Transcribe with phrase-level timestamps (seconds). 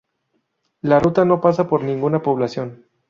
[0.81, 2.85] La ruta no pasa por ninguna población.